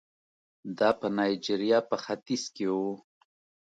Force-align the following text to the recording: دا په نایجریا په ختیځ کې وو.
دا 0.77 0.89
په 0.99 1.07
نایجریا 1.17 1.79
په 1.89 1.95
ختیځ 2.03 2.43
کې 2.55 2.65
وو. 2.73 2.91